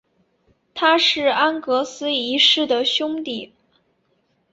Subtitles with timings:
[0.73, 3.53] 他是安格斯一世的兄弟。